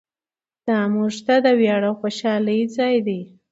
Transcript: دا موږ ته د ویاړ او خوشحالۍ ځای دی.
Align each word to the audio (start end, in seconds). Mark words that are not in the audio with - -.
دا 0.67 0.79
موږ 0.93 1.13
ته 1.25 1.35
د 1.45 1.47
ویاړ 1.59 1.81
او 1.89 1.93
خوشحالۍ 2.01 2.59
ځای 2.75 2.95
دی. 3.07 3.21